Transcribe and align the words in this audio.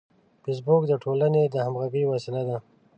فېسبوک 0.43 0.83
د 0.87 0.93
ټولنې 1.03 1.43
د 1.49 1.55
همغږۍ 1.65 2.03
وسیله 2.07 2.41
ده 2.47 2.57